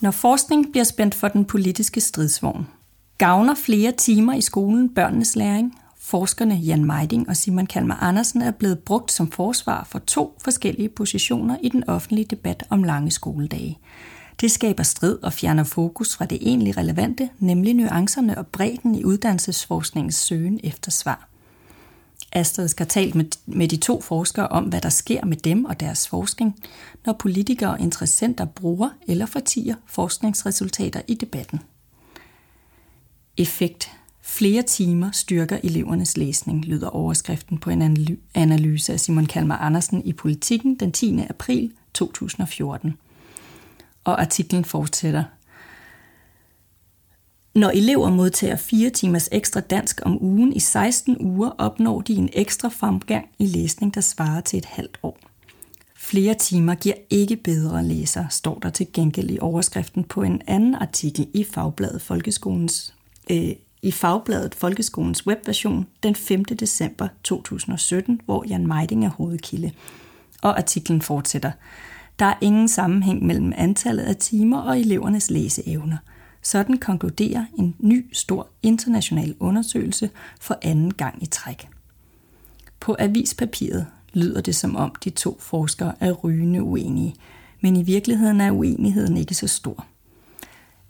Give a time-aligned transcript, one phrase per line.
[0.00, 2.66] Når forskning bliver spændt for den politiske stridsvogn,
[3.18, 5.78] gavner flere timer i skolen børnenes læring.
[5.98, 10.88] Forskerne Jan Meiding og Simon Kalmar Andersen er blevet brugt som forsvar for to forskellige
[10.88, 13.78] positioner i den offentlige debat om lange skoledage.
[14.40, 19.04] Det skaber strid og fjerner fokus fra det egentlig relevante, nemlig nuancerne og bredden i
[19.04, 21.29] uddannelsesforskningens søgen efter svar.
[22.32, 25.80] Astrid skal talt med, med de to forskere om, hvad der sker med dem og
[25.80, 26.62] deres forskning,
[27.06, 31.60] når politikere og interessenter bruger eller fortiger forskningsresultater i debatten.
[33.36, 33.90] Effekt.
[34.22, 40.12] Flere timer styrker elevernes læsning, lyder overskriften på en analyse af Simon Kalmar Andersen i
[40.12, 41.20] Politiken den 10.
[41.30, 42.94] april 2014.
[44.04, 45.24] Og artiklen fortsætter.
[47.54, 52.28] Når elever modtager 4 timers ekstra dansk om ugen i 16 uger, opnår de en
[52.32, 55.18] ekstra fremgang i læsning, der svarer til et halvt år.
[55.96, 60.74] Flere timer giver ikke bedre læser, står der til gengæld i overskriften på en anden
[60.74, 62.94] artikel i Fagbladet Folkeskolens,
[63.30, 66.44] øh, i Fagbladet Folkeskolens webversion den 5.
[66.44, 69.70] december 2017, hvor Jan Meiding er hovedkilde.
[70.42, 71.52] Og artiklen fortsætter.
[72.18, 75.96] Der er ingen sammenhæng mellem antallet af timer og elevernes læseevner–
[76.42, 80.10] sådan konkluderer en ny stor international undersøgelse
[80.40, 81.68] for anden gang i træk.
[82.80, 87.14] På avispapiret lyder det som om de to forskere er rygende uenige,
[87.60, 89.86] men i virkeligheden er uenigheden ikke så stor.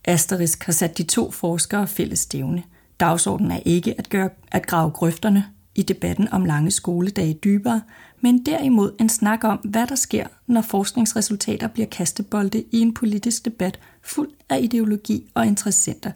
[0.05, 2.63] Asterisk har sat de to forskere fælles stævne.
[3.01, 7.81] Dagsordenen er ikke at, gøre, at grave grøfterne i debatten om lange skoledage dybere,
[8.21, 13.45] men derimod en snak om, hvad der sker, når forskningsresultater bliver kastebolde i en politisk
[13.45, 16.13] debat fuld af ideologi og interessenter,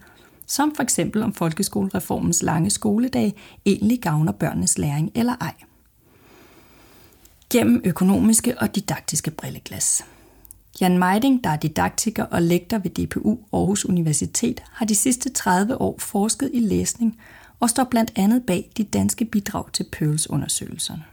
[0.46, 3.34] som for eksempel om folkeskolereformens lange skoledag
[3.66, 5.54] egentlig gavner børnenes læring eller ej.
[7.50, 10.04] Gennem økonomiske og didaktiske brilleglas.
[10.80, 15.80] Jan Meiding, der er didaktiker og lektor ved DPU Aarhus Universitet, har de sidste 30
[15.80, 17.20] år forsket i læsning
[17.60, 21.04] og står blandt andet bag de danske bidrag til Pearls-undersøgelserne.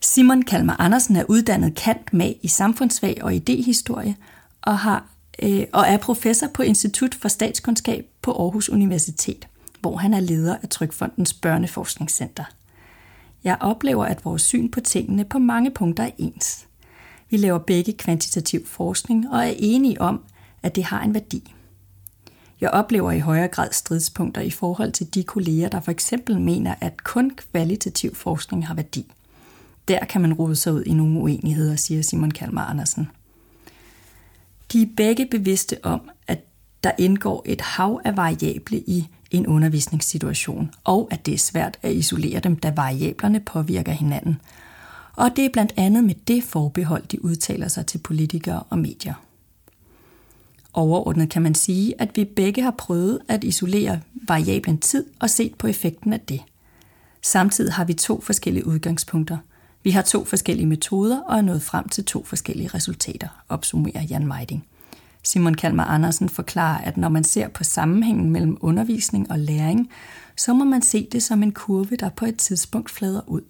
[0.00, 4.16] Simon Kalmar Andersen er uddannet kant med i samfundsfag og idehistorie
[4.62, 5.06] og, har,
[5.42, 9.48] øh, og er professor på Institut for Statskundskab på Aarhus Universitet,
[9.80, 12.44] hvor han er leder af Trykfondens Børneforskningscenter.
[13.44, 16.66] Jeg oplever, at vores syn på tingene på mange punkter er ens.
[17.30, 20.20] Vi laver begge kvantitativ forskning og er enige om,
[20.62, 21.54] at det har en værdi.
[22.62, 26.74] Jeg oplever i højere grad stridspunkter i forhold til de kolleger, der for eksempel mener,
[26.80, 29.12] at kun kvalitativ forskning har værdi.
[29.88, 33.08] Der kan man rode sig ud i nogle uenigheder, siger Simon Kalmar Andersen.
[34.72, 36.38] De er begge bevidste om, at
[36.84, 41.92] der indgår et hav af variable i en undervisningssituation, og at det er svært at
[41.92, 44.40] isolere dem, da variablerne påvirker hinanden.
[45.16, 49.14] Og det er blandt andet med det forbehold, de udtaler sig til politikere og medier.
[50.74, 55.54] Overordnet kan man sige, at vi begge har prøvet at isolere variablen tid og set
[55.54, 56.42] på effekten af det.
[57.22, 59.36] Samtidig har vi to forskellige udgangspunkter.
[59.84, 64.26] Vi har to forskellige metoder og er nået frem til to forskellige resultater, opsummerer Jan
[64.26, 64.66] Meiding.
[65.22, 69.90] Simon Kalmar Andersen forklarer, at når man ser på sammenhængen mellem undervisning og læring,
[70.36, 73.42] så må man se det som en kurve, der på et tidspunkt flader ud.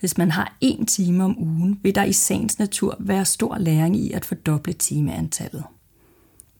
[0.00, 3.96] Hvis man har én time om ugen, vil der i sagens natur være stor læring
[3.96, 5.64] i at fordoble timeantallet.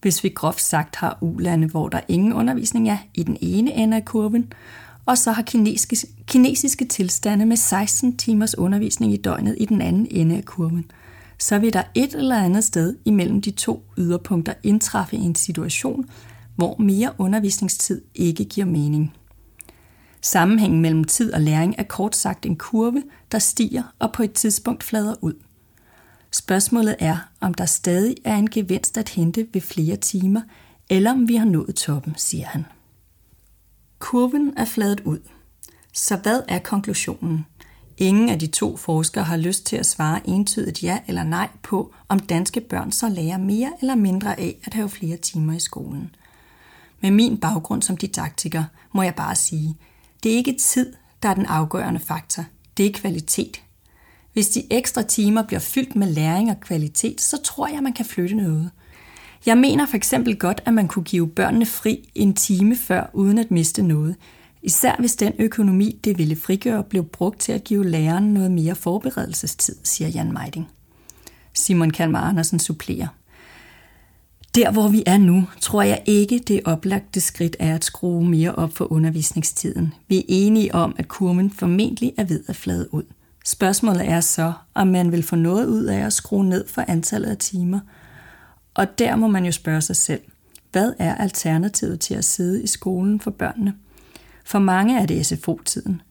[0.02, 3.96] Hvis vi groft sagt har ulande, hvor der ingen undervisning er i den ene ende
[3.96, 4.52] af kurven,
[5.06, 5.96] og så har kinesiske,
[6.26, 10.90] kinesiske tilstande med 16 timers undervisning i døgnet i den anden ende af kurven,
[11.38, 16.04] så vil der et eller andet sted imellem de to yderpunkter indtræffe en situation,
[16.56, 19.12] hvor mere undervisningstid ikke giver mening.
[20.22, 23.02] Sammenhængen mellem tid og læring er kort sagt en kurve,
[23.32, 25.34] der stiger og på et tidspunkt flader ud–
[26.32, 30.40] Spørgsmålet er, om der stadig er en gevinst at hente ved flere timer,
[30.90, 32.64] eller om vi har nået toppen, siger han.
[33.98, 35.18] Kurven er fladet ud.
[35.94, 37.46] Så hvad er konklusionen?
[37.98, 41.94] Ingen af de to forskere har lyst til at svare entydigt ja eller nej på,
[42.08, 46.14] om danske børn så lærer mere eller mindre af at have flere timer i skolen.
[47.00, 49.76] Med min baggrund som didaktiker må jeg bare sige,
[50.22, 50.92] det er ikke tid,
[51.22, 52.44] der er den afgørende faktor.
[52.76, 53.62] Det er kvalitet,
[54.32, 58.04] hvis de ekstra timer bliver fyldt med læring og kvalitet, så tror jeg, man kan
[58.04, 58.70] flytte noget.
[59.46, 63.38] Jeg mener for eksempel godt, at man kunne give børnene fri en time før, uden
[63.38, 64.16] at miste noget.
[64.62, 68.74] Især hvis den økonomi, det ville frigøre, blev brugt til at give læreren noget mere
[68.74, 70.68] forberedelsestid, siger Jan Meiding.
[71.54, 73.08] Simon Kalmar Andersen supplerer.
[74.54, 78.54] Der hvor vi er nu, tror jeg ikke, det oplagte skridt er at skrue mere
[78.54, 79.94] op for undervisningstiden.
[80.08, 83.04] Vi er enige om, at kurven formentlig er ved at flade ud.
[83.44, 87.28] Spørgsmålet er så, om man vil få noget ud af at skrue ned for antallet
[87.28, 87.80] af timer,
[88.74, 90.20] Og der må man jo spørge sig selv,
[90.72, 93.74] hvad er alternativet til at sidde i skolen for børnene?
[94.44, 96.02] For mange er det SFO-tiden.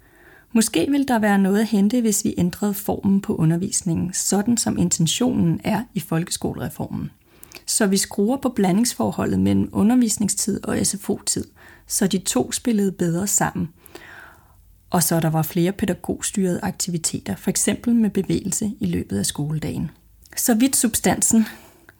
[0.54, 4.78] Måske vil der være noget at hente, hvis vi ændrede formen på undervisningen, sådan som
[4.78, 7.12] intentionen er i folkeskolereformen.
[7.66, 11.46] Så vi skruer på blandingsforholdet mellem undervisningstid og SFO-tid,
[11.88, 13.70] så de to spillede bedre sammen.
[14.92, 19.92] Og så der var flere pædagogstyrede aktiviteter, for eksempel med bevægelse i løbet af skoledagen.
[20.38, 21.46] Så vidt substansen.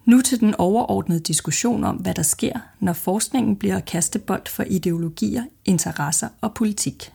[0.04, 5.44] Nu til den overordnede diskussion om, hvad der sker, når forskningen bliver kastebold for ideologier,
[5.64, 7.12] interesser og politik.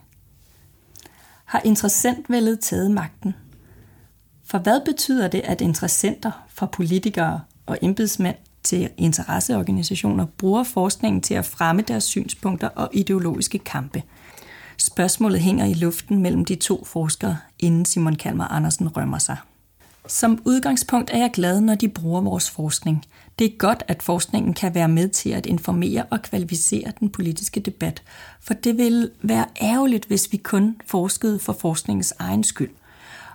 [1.46, 3.34] Har interessentvældet taget magten?
[4.46, 11.34] For hvad betyder det, at interessenter fra politikere og embedsmænd til interesseorganisationer bruger forskningen til
[11.34, 14.04] at fremme deres synspunkter og ideologiske kampe?
[14.78, 19.38] Spørgsmålet hænger i luften mellem de to forskere, inden Simon Kalmer Andersen rømmer sig.
[20.08, 23.06] Som udgangspunkt er jeg glad, når de bruger vores forskning.
[23.40, 27.60] Det er godt, at forskningen kan være med til at informere og kvalificere den politiske
[27.60, 28.04] debat,
[28.42, 32.72] for det vil være ærgerligt, hvis vi kun forskede for forskningens egen skyld.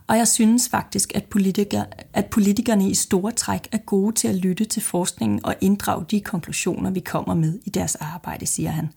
[0.07, 4.35] Og jeg synes faktisk, at, politiker, at politikerne i store træk er gode til at
[4.35, 8.89] lytte til forskningen og inddrage de konklusioner, vi kommer med i deres arbejde, siger han.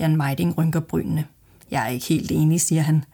[0.00, 1.24] Jan Meiding rynker brynene.
[1.70, 3.04] Jeg er ikke helt enig, siger han.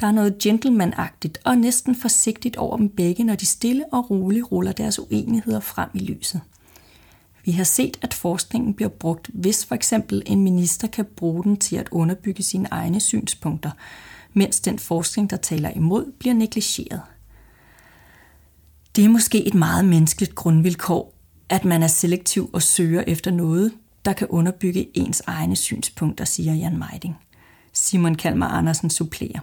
[0.00, 4.52] Der er noget gentlemanagtigt og næsten forsigtigt over dem begge, når de stille og roligt
[4.52, 6.40] ruller deres uenigheder frem i lyset.
[7.44, 11.56] Vi har set, at forskningen bliver brugt, hvis for eksempel en minister kan bruge den
[11.56, 13.70] til at underbygge sine egne synspunkter,
[14.32, 17.00] mens den forskning, der taler imod, bliver negligeret.
[18.96, 21.14] Det er måske et meget menneskeligt grundvilkår,
[21.48, 23.72] at man er selektiv og søger efter noget,
[24.04, 27.16] der kan underbygge ens egne synspunkter, siger Jan Meiding.
[27.74, 29.40] Simon Kalmar Andersen supplerer.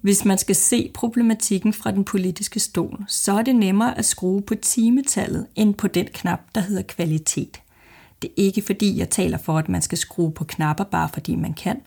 [0.00, 4.42] Hvis man skal se problematikken fra den politiske stol, så er det nemmere at skrue
[4.42, 7.60] på timetallet end på den knap, der hedder kvalitet.
[8.22, 11.34] Det er ikke fordi, jeg taler for, at man skal skrue på knapper bare fordi
[11.34, 11.80] man kan,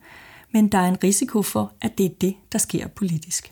[0.52, 3.52] men der er en risiko for, at det er det, der sker politisk.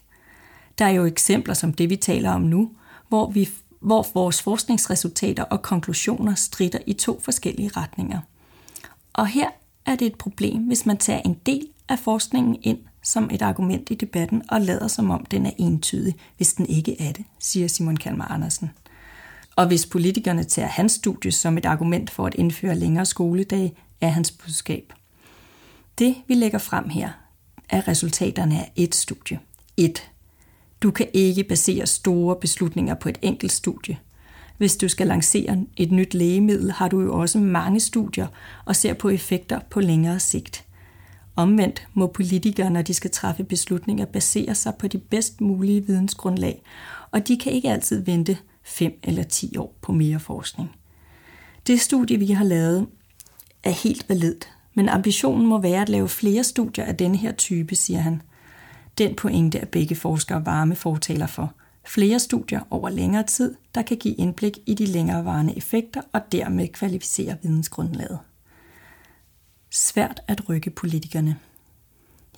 [0.79, 2.71] Der er jo eksempler som det, vi taler om nu,
[3.09, 3.49] hvor, vi,
[3.79, 8.19] hvor vores forskningsresultater og konklusioner strider i to forskellige retninger.
[9.13, 9.49] Og her
[9.85, 13.91] er det et problem, hvis man tager en del af forskningen ind som et argument
[13.91, 17.67] i debatten og lader som om den er entydig, hvis den ikke er det, siger
[17.67, 18.71] Simon Kalmar Andersen.
[19.55, 24.09] Og hvis politikerne tager hans studie som et argument for at indføre længere skoledage, er
[24.09, 24.93] hans budskab.
[25.99, 27.09] Det, vi lægger frem her,
[27.69, 29.39] er resultaterne af et studie.
[29.77, 30.11] Et.
[30.81, 33.97] Du kan ikke basere store beslutninger på et enkelt studie.
[34.57, 38.27] Hvis du skal lancere et nyt lægemiddel, har du jo også mange studier
[38.65, 40.66] og ser på effekter på længere sigt.
[41.37, 46.61] Omvendt må politikere, når de skal træffe beslutninger, basere sig på de bedst mulige vidensgrundlag,
[47.11, 50.69] og de kan ikke altid vente 5 eller 10 år på mere forskning.
[51.67, 52.87] Det studie, vi har lavet,
[53.63, 57.75] er helt validt, men ambitionen må være at lave flere studier af denne her type,
[57.75, 58.21] siger han.
[58.97, 61.53] Den pointe er begge forskere varme fortaler for.
[61.85, 66.67] Flere studier over længere tid, der kan give indblik i de længerevarende effekter og dermed
[66.67, 68.19] kvalificere vidensgrundlaget
[69.69, 71.37] svært at rykke politikerne.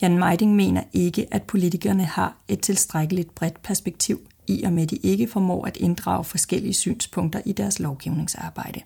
[0.01, 4.95] Jan Meiding mener ikke, at politikerne har et tilstrækkeligt bredt perspektiv i og med de
[4.95, 8.81] ikke formår at inddrage forskellige synspunkter i deres lovgivningsarbejde.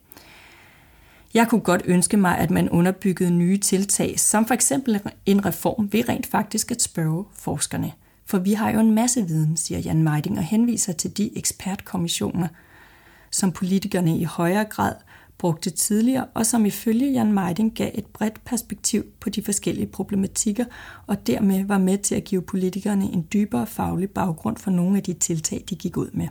[1.34, 5.90] Jeg kunne godt ønske mig, at man underbyggede nye tiltag, som for eksempel en reform
[5.92, 7.92] ved rent faktisk at spørge forskerne.
[8.26, 12.48] For vi har jo en masse viden, siger Jan Meiding og henviser til de ekspertkommissioner,
[13.32, 14.96] som politikerne i højere grad–
[15.44, 20.66] brugte tidligere, og som ifølge Jan Meiding gav et bredt perspektiv på de forskellige problematikker,
[21.08, 25.04] og dermed var med til at give politikerne en dybere faglig baggrund for nogle af
[25.04, 26.28] de tiltag, de gik ud med.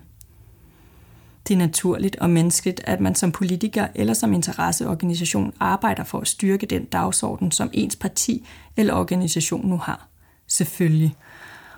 [1.48, 6.28] Det er naturligt og menneskeligt, at man som politiker eller som interesseorganisation arbejder for at
[6.28, 10.08] styrke den dagsorden, som ens parti eller organisation nu har.
[10.46, 11.16] Selvfølgelig.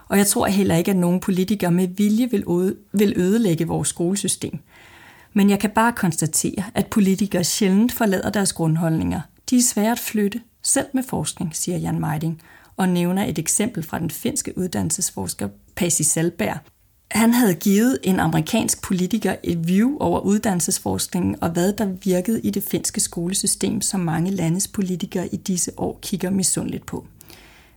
[0.09, 2.31] Og jeg tror heller ikke, at nogen politikere med vilje
[2.93, 4.59] vil ødelægge vores skolesystem–
[5.35, 9.21] men jeg kan bare konstatere, at politikere sjældent forlader deres grundholdninger.
[9.51, 12.43] De er svære at flytte, selv med forskning, siger Jan Meiding,
[12.77, 16.59] og nævner et eksempel fra den finske uddannelsesforsker Pasi Salberg.
[17.11, 22.51] Han havde givet en amerikansk politiker et view over uddannelsesforskningen og hvad der virkede i
[22.51, 27.07] det finske skolesystem, som mange landes politikere i disse år kigger misundeligt på.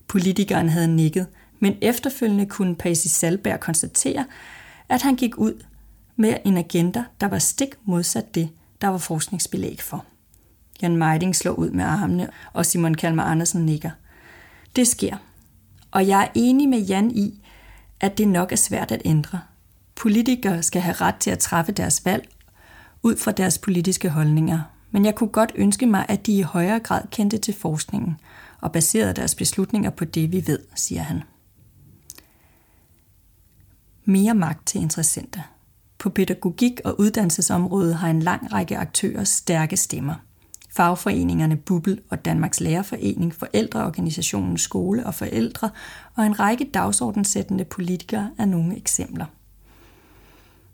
[0.07, 1.27] Politikeren havde nikket,
[1.59, 4.25] men efterfølgende kunne Pasi Salberg konstatere,
[4.89, 5.63] at han gik ud
[6.17, 8.49] med en agenda, der var stik modsat det,
[8.81, 10.05] der var forskningsbelæg for.
[10.81, 13.91] Jan Meiding slår ud med armene, og Simon Kalmar Andersen nikker.
[14.75, 15.17] Det sker.
[15.91, 17.41] Og jeg er enig med Jan i,
[17.99, 19.39] at det nok er svært at ændre.
[19.95, 22.29] Politikere skal have ret til at træffe deres valg,
[23.03, 26.79] ud fra deres politiske holdninger, men jeg kunne godt ønske mig, at de i højere
[26.79, 28.19] grad kendte til forskningen
[28.61, 31.23] og baserede deres beslutninger på det, vi ved, siger han.
[34.05, 35.41] Mere magt til interessenter.
[35.99, 40.13] På pædagogik- og uddannelsesområdet har en lang række aktører stærke stemmer.
[40.69, 45.69] Fagforeningerne Bubbel og Danmarks Lærerforening, Forældreorganisationen Skole og Forældre
[46.15, 49.25] og en række dagsordensættende politikere er nogle eksempler.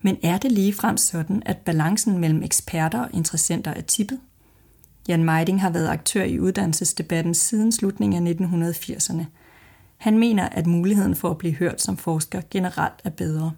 [0.01, 4.19] Men er det ligefrem sådan, at balancen mellem eksperter og interessenter er tippet?
[5.07, 9.23] Jan Meiding har været aktør i uddannelsesdebatten siden slutningen af 1980'erne.
[9.97, 13.51] Han mener, at muligheden for at blive hørt som forsker generelt er bedre.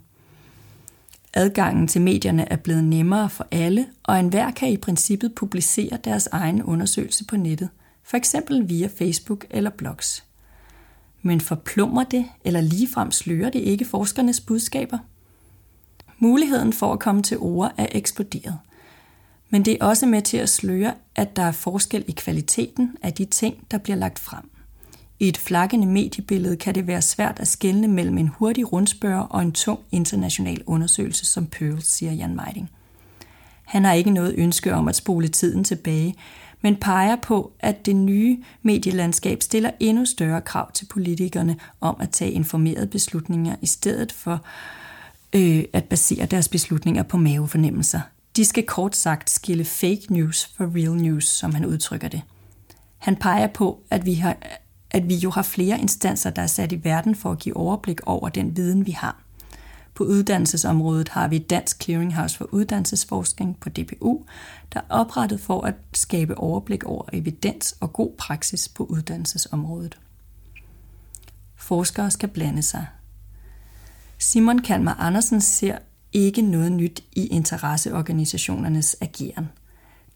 [1.38, 6.28] Adgangen til medierne er blevet nemmere for alle, og enhver kan i princippet publicere deres
[6.28, 7.70] egen undersøgelse på nettet,
[8.04, 10.24] for eksempel via Facebook eller blogs.
[11.22, 14.98] Men forplummer det eller ligefrem slører det ikke forskernes budskaber?
[16.20, 18.58] Muligheden for at komme til ord er eksploderet.
[19.50, 23.14] Men det er også med til at sløre, at der er forskel i kvaliteten af
[23.14, 24.50] de ting, der bliver lagt frem.
[25.20, 29.42] I et flakkende mediebillede kan det være svært at skelne mellem en hurtig rundspørg og
[29.42, 32.70] en tung international undersøgelse som Pearl, siger Jan Meiding.
[33.66, 36.16] Han har ikke noget ønske om at spole tiden tilbage,
[36.62, 42.10] men peger på, at det nye medielandskab stiller endnu større krav til politikerne om at
[42.10, 44.46] tage informerede beslutninger i stedet for
[45.36, 48.02] øh, at basere deres beslutninger på mavefornemmelser.
[48.36, 52.22] De skal kort sagt skille fake news for real news, som han udtrykker det.
[52.98, 54.38] Han peger på, at vi, har,
[54.96, 58.02] at vi jo har flere instanser, der er sat i verden for at give overblik
[58.06, 59.22] over den viden, vi har.
[59.94, 64.24] På uddannelsesområdet har vi Dansk Clearinghouse for Uddannelsesforskning på DPU,
[64.74, 69.98] der er oprettet for at skabe overblik over evidens og god praksis på uddannelsesområdet.
[71.56, 72.86] Forskere skal blande sig,
[74.18, 75.78] Simon Kalmar Andersen ser
[76.14, 79.50] ikke noget nyt i interesseorganisationernes ageren.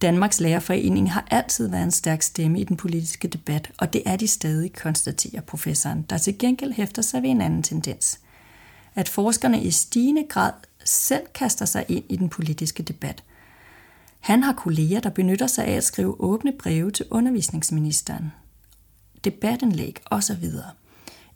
[0.01, 4.15] Danmarks Lærerforening har altid været en stærk stemme i den politiske debat, og det er
[4.15, 8.19] de stadig, konstaterer professoren, der til gengæld hæfter sig ved en anden tendens.
[8.95, 10.51] At forskerne i stigende grad
[10.85, 13.23] selv kaster sig ind i den politiske debat.
[14.19, 18.31] Han har kolleger, der benytter sig af at skrive åbne breve til undervisningsministeren,
[19.23, 20.45] debattenlæg osv.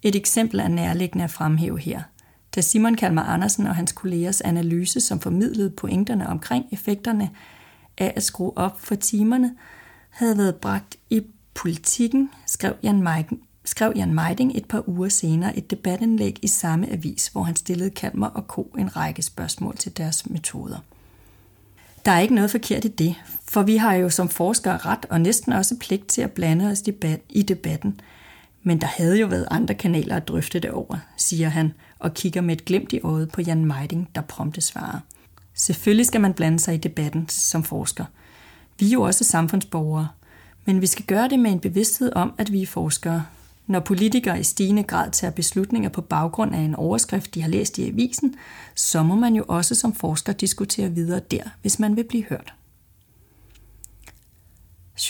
[0.02, 2.02] Et eksempel er nærliggende at fremhæve her–
[2.56, 7.30] da Simon Kalmar Andersen og hans kollegers analyse, som formidlede pointerne omkring effekterne
[7.98, 9.56] af at skrue op for timerne,
[10.10, 11.24] havde været bragt i
[11.54, 16.92] politikken, skrev Jan, Meiding, skrev Jan Meiding et par uger senere et debatindlæg i samme
[16.92, 18.76] avis, hvor han stillede Kalmer og Co.
[18.78, 20.78] en række spørgsmål til deres metoder.
[22.06, 23.16] Der er ikke noget forkert i det,
[23.48, 26.84] for vi har jo som forskere ret og næsten også pligt til at blande os
[27.30, 28.00] i debatten.
[28.64, 32.42] Men der havde jo været andre kanaler at drøfte det over, siger han, og kigger
[32.42, 35.00] med et glimt i øjet på Jan Meiding, der prompte svarer.
[35.54, 38.06] Selvfølgelig skal man blande sig i debatten som forsker.
[38.80, 40.08] Vi er jo også samfundsborgere,
[40.66, 43.26] men vi skal gøre det med en bevidsthed om, at vi er forskere.
[43.68, 47.78] Når politikere i stigende grad tager beslutninger på baggrund af en overskrift, de har læst
[47.78, 48.36] i avisen,
[48.76, 52.54] så må man jo også som forsker diskutere videre der, hvis man vil blive hørt.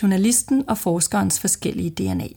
[0.02, 2.28] Journalisten og forskerens forskellige DNA.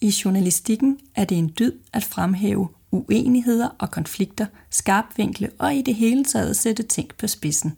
[0.00, 5.94] I journalistikken er det en dyd at fremhæve uenigheder og konflikter, skarpvinkle og i det
[5.94, 7.76] hele taget sætte ting på spidsen.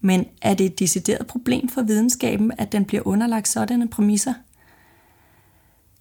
[0.00, 4.34] Men er det et decideret problem for videnskaben, at den bliver underlagt sådanne præmisser?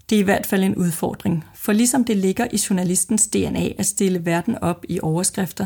[0.09, 3.85] Det er i hvert fald en udfordring, for ligesom det ligger i journalistens DNA at
[3.85, 5.65] stille verden op i overskrifter,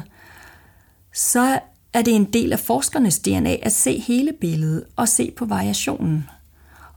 [1.13, 1.59] så
[1.93, 6.29] er det en del af forskernes DNA at se hele billedet og se på variationen.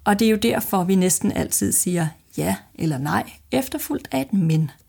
[0.05, 4.33] Og det er jo derfor, vi næsten altid siger ja eller nej, efterfulgt af et
[4.33, 4.71] men–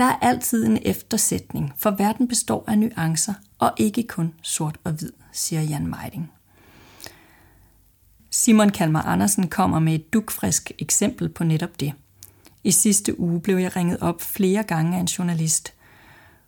[0.00, 4.92] der er altid en eftersætning, for verden består af nuancer og ikke kun sort og
[4.92, 6.30] hvid, siger Jan Meiding.
[8.30, 11.92] Simon Kalmar Andersen kommer med et dukfrisk eksempel på netop det.
[12.64, 15.72] I sidste uge blev jeg ringet op flere gange af en journalist.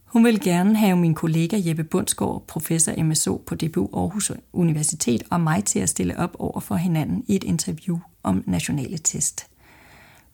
[0.04, 5.40] Hun vil gerne have min kollega Jeppe Bundsgaard, professor MSO på DBU Aarhus Universitet, og
[5.40, 9.46] mig til at stille op over for hinanden i et interview om nationale test.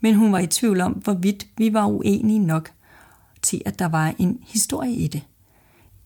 [0.00, 2.70] Men hun var i tvivl om, hvorvidt vi var uenige nok,
[3.42, 5.22] til, at der var en historie i det.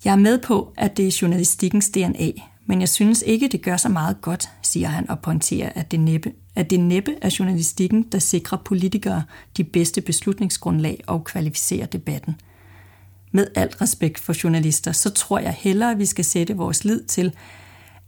[0.05, 2.31] Jeg er med på, at det er journalistikkens DNA,
[2.67, 6.01] men jeg synes ikke, det gør så meget godt, siger han og pointerer, at det
[6.01, 9.23] næppe, at det næppe er journalistikken, der sikrer politikere
[9.57, 12.35] de bedste beslutningsgrundlag og kvalificerer debatten.
[13.33, 17.05] Med alt respekt for journalister, så tror jeg hellere, at vi skal sætte vores lid
[17.05, 17.33] til,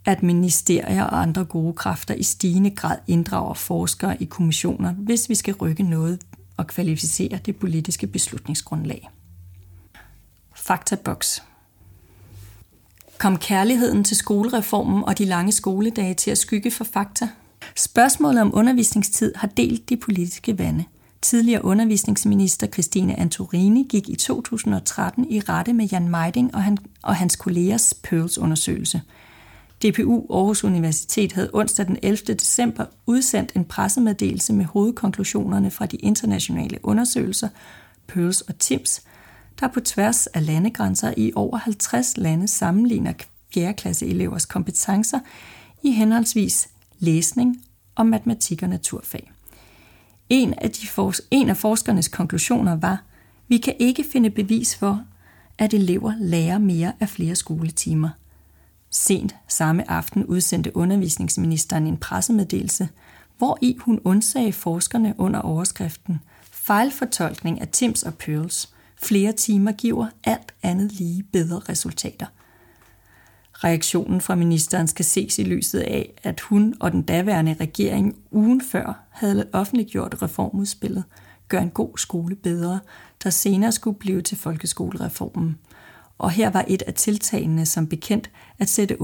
[0.04, 5.34] at ministerier og andre gode kræfter i stigende grad inddrager forskere i kommissioner, hvis vi
[5.34, 6.20] skal rykke noget
[6.56, 9.10] og kvalificere det politiske beslutningsgrundlag.
[10.56, 11.42] Faktaboks.
[13.18, 17.28] Kom kærligheden til skolereformen og de lange skoledage til at skygge for fakta?
[17.76, 20.84] Spørgsmålet om undervisningstid har delt de politiske vande.
[21.22, 27.16] Tidligere undervisningsminister Christine Antorini gik i 2013 i rette med Jan Meiding og, han, og
[27.16, 29.00] hans kollegers Pearls-undersøgelse.
[29.84, 32.16] DPU Aarhus Universitet havde onsdag den 11.
[32.16, 37.48] december udsendt en pressemeddelelse med hovedkonklusionerne fra de internationale undersøgelser
[38.06, 39.02] Pearls og TIMS,
[39.60, 43.12] der på tværs af landegrænser i over 50 lande sammenligner
[43.54, 43.74] 4.
[43.74, 45.18] klasse elevers kompetencer
[45.82, 47.62] i henholdsvis læsning
[47.94, 49.32] og matematik og naturfag.
[50.28, 53.02] En af, de for, en af forskernes konklusioner var,
[53.48, 55.02] vi kan ikke finde bevis for,
[55.58, 58.10] at elever lærer mere af flere skoletimer.
[58.96, 62.88] Sent samme aften udsendte undervisningsministeren en pressemeddelelse,
[63.38, 66.20] hvor i hun undsagde forskerne under overskriften
[66.52, 68.74] Fejlfortolkning af Tims og Pearls.
[68.96, 72.26] Flere timer giver alt andet lige bedre resultater–
[73.64, 78.60] Reaktionen fra ministeren skal ses i lyset af, at hun og den daværende regering ugen
[78.60, 81.04] før havde offentliggjort reformudspillet
[81.48, 82.80] Gør en god skole bedre,
[83.24, 85.58] der senere skulle blive til folkeskolereformen.
[86.18, 89.02] Og her var et af tiltagene som bekendt at sætte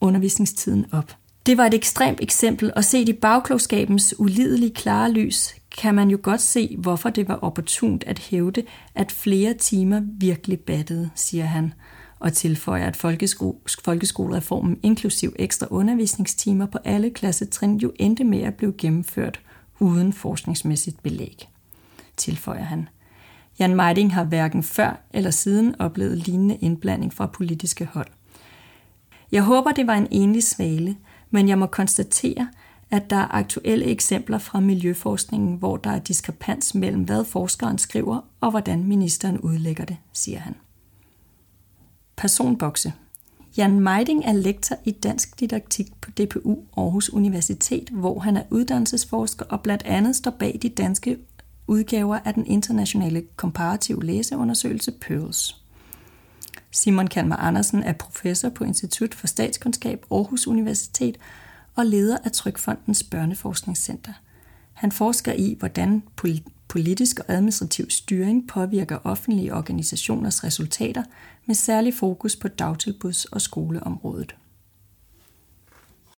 [0.00, 1.16] undervisningstiden op.
[1.46, 6.18] Det var et ekstremt eksempel, og set i bagklogskabens ulidelige klare lys, kan man jo
[6.22, 8.62] godt se, hvorfor det var opportunt at hævde,
[8.94, 11.72] at flere timer virkelig battede, siger han
[12.18, 12.96] og tilføjer, at
[13.84, 19.40] folkeskolereformen inklusiv ekstra undervisningstimer på alle klassetrin jo endte med at blive gennemført
[19.80, 21.48] uden forskningsmæssigt belæg,
[22.16, 22.88] tilføjer han.
[23.58, 28.08] Jan Meiding har hverken før eller siden oplevet lignende indblanding fra politiske hold.
[29.32, 30.96] Jeg håber, det var en enlig svale,
[31.30, 32.48] men jeg må konstatere,
[32.90, 38.20] at der er aktuelle eksempler fra miljøforskningen, hvor der er diskrepans mellem, hvad forskeren skriver
[38.40, 40.54] og hvordan ministeren udlægger det, siger han.
[42.16, 42.92] Personbokse.
[43.56, 49.44] Jan Meiding er lektor i dansk didaktik på DPU Aarhus Universitet, hvor han er uddannelsesforsker
[49.44, 51.18] og blandt andet står bag de danske
[51.66, 55.62] udgaver af den internationale komparative læseundersøgelse Pearls.
[56.70, 61.18] Simon Kalmar Andersen er professor på Institut for Statskundskab Aarhus Universitet
[61.76, 64.12] og leder af Trykfondens Børneforskningscenter.
[64.72, 66.02] Han forsker i, hvordan
[66.68, 71.02] politisk og administrativ styring påvirker offentlige organisationers resultater
[71.46, 74.36] med særlig fokus på dagtilbuds- og skoleområdet.